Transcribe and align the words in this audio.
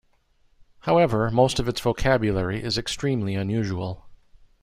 However, 0.79 1.29
most 1.29 1.59
of 1.59 1.67
its 1.67 1.79
vocabulary 1.79 2.59
is 2.63 2.75
extremely 2.75 3.35
unusual. 3.35 4.07